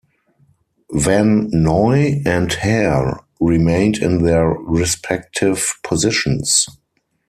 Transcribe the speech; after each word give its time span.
Van 0.93 1.47
Noy 1.51 2.23
and 2.25 2.51
Hare 2.51 3.19
remained 3.39 3.97
in 3.99 4.23
their 4.23 4.47
respective 4.49 5.75
positions. 5.83 6.67